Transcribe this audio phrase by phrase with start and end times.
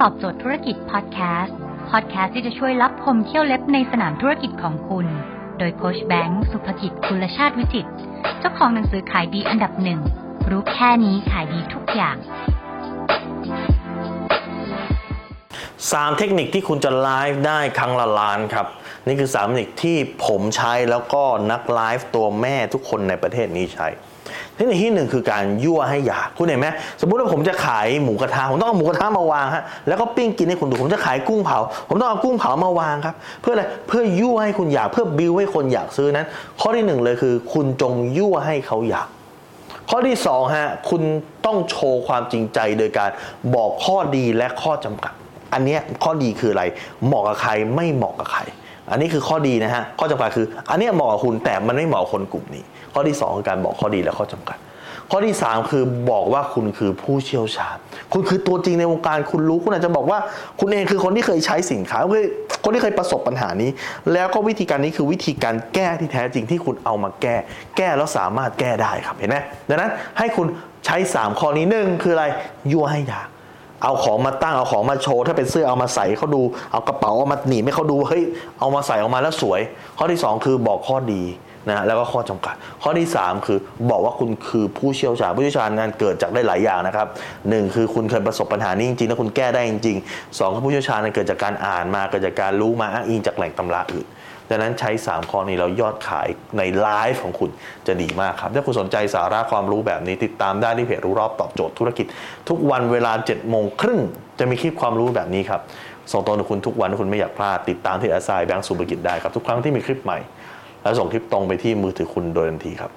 [0.00, 1.56] ตอบโจทย์ธุรกิจพอดแคสต์
[1.90, 5.06] พอดแคสต์ที่จะช่วยลับคมเขี้ยวเล็บในสนามธุรกิจของคุณ
[5.58, 7.86] โดยโค้ชแบงค์สุภกิจคุลชาติวิจิต
[8.38, 10.00] เจ้าของหนังสือขายดีอันดับหนึ่ง
[10.50, 12.16] รู้แค่นี้ขายดีทุกอย่าง
[15.86, 18.66] 3 เทคนิคที่คุณจะไลฟ์ได้ครั้งละล้านครับ
[19.06, 19.96] นี่คือ 3 เทคนิคที่
[20.26, 23.88] ผมใช้แล้วก็นักไลฟ์ตัวแม่ทุกคนในประเทศนี้ใช้
[24.54, 26.68] เทคนิคที่หนึ่งคือการยั่วให้อยาก คุณเห็นไหม
[27.00, 36.26] สมมุติว่าผมจะขายหมูกระทะผมต้องเอาหมูกระทะมาวางฮะแล้วก็ปิ้งกินให้คุณดูผมจะขายกุ้งเผา ผมต้องเอากุ้งเผามาวางครับ เพื่ออะไรเพื่อยั่วให้คุณอยากเพื่อบิวให้คนอยากซื้อนั้น
[36.60, 39.08] ข้อที่หนึ่งเลยคือ คุณจงยั่วให้เขาอยาก
[39.90, 41.02] ข้อที่สองฮะคุณ
[41.46, 43.10] ต้องโชว์ความจริงใจโดยการ
[43.54, 45.12] บอกข้อดีและข้อจำกัด
[45.52, 46.64] อันนี้ข้อดีคืออะไร
[47.06, 48.42] เหมาะกับใครไม่เหมาะกับใคร
[48.90, 54.58] อันนี้คือข้อดีนะฮะ ข้อจำกัดคือ อันนี้เหมาะกับคุณแต่มันไม่เหมาะกับคนกลุ่มนี้ ข้อที่สองคือการบอกข้อดีและข้อจำกัด
[55.10, 57.76] ข้อที่ 3 คือบอกว่าคุณคือผู้เชี่ยวชาญ
[58.12, 60.18] คุณคือตัวจริงในวงการคุณรู้คุณอาจจะบอกว่า
[60.60, 62.26] คุณเองคือคนที่เคยใช้สินค้าคือ
[62.64, 63.70] คนที่เคยประสบปัญหานี้
[64.12, 67.36] แล้วก็วิธีการนี้คือวิธีการแก้ที่แท้จริงที่คุณเอามาแก้
[67.76, 69.36] แก้แล้วสามารถแก้ได้ครับเห็นไหม
[69.68, 70.46] ดังนั้นให้คุณ
[70.86, 72.26] ใช้ 3 ข้อนี้หนึ่งคืออะไร
[72.72, 73.28] ยั่วให้อยาก
[73.82, 78.22] เอาของมาตั้งเอาของมาโชว์ถ้าเป็นเสื้อเอามาใส่เขาดูเอากระเป๋าเอามาหนีบให้เขาดูเฮ้ย
[78.60, 79.60] เอามาใส่ออกมาแล้วสวย
[79.98, 81.22] ข้อที่ 2 คือบอกข้อดี
[81.68, 83.58] นะแล้วก็ข้อจำกัด ข้อที่ 3 คือ
[83.90, 87.06] บอกว่าคุณคือผู้เชี่ยวชาญผู้เชี่ยวชาญนั้นเกิดจากได้หลายอย่างนะครับ
[87.48, 94.06] หนึ่งคือคุณเคยประสบปัญหานี้จริงๆแล้วคุณแก้ได้จริงๆสองคือผู้เชี่ยวชาญนั้นเกิดจากการอ่านมาเกิดจากการรู้มาอ้างอิงจากแหล่งตำราอื่น
[94.48, 97.50] ดังนั้นใช้ 3 ข้อนี้แล้วยอดขายในไลฟ์ของคุณ
[97.86, 102.06] จะดีมากครับ ถ้าคุณสนใจสาระความรู้แบบนี้ ติดตามได้ที่เพจรู้รอบตอบโจทย์ธุรกิจ
[102.48, 104.00] ทุกวันเวลา7โมงครึ่ง
[104.38, 105.60] จะมีคลิปความรู้แบบนี้ครับ
[106.12, 110.18] ส่งตรงถึงคุณทุกวันถ้าคุณไม่อยากพลาดติดตามที่อาซายแบงก์สุภกิจได้ครับทุกครั้งที่มีคลิปใหม่
[110.82, 112.92] แล้วส่งคลิปตรงไปที่มือถือคุณโดยทันทีครับ